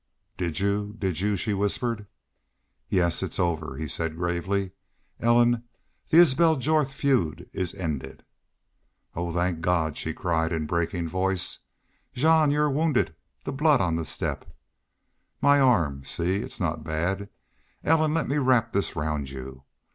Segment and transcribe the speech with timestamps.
[0.35, 2.07] "Did y'u did y'u..." she whispered.
[2.89, 4.71] "Yes it's over," he said, gravely.
[5.19, 5.65] "Ellen,
[6.09, 8.25] the Isbel Jorth feud is ended."
[9.15, 11.59] "Oh, thank God!" she cried, in breaking voice.
[12.15, 13.13] "Jean y'u are wounded...
[13.43, 14.45] the blood on the step!"
[15.39, 16.03] "My arm.
[16.03, 16.37] See.
[16.37, 17.29] It's not bad....
[17.83, 19.65] Ellen, let me wrap this round you."